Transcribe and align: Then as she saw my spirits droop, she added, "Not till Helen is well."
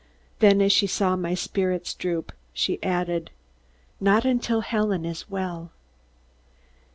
Then 0.39 0.61
as 0.61 0.71
she 0.71 0.87
saw 0.87 1.15
my 1.15 1.35
spirits 1.35 1.93
droop, 1.93 2.31
she 2.53 2.81
added, 2.81 3.29
"Not 3.99 4.25
till 4.41 4.61
Helen 4.61 5.05
is 5.05 5.29
well." 5.29 5.69